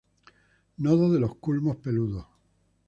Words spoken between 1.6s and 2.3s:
peludos.